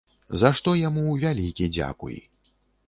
За 0.43 0.49
што 0.59 0.73
яму 0.79 1.05
вялікі 1.25 1.69
дзякуй. 1.79 2.17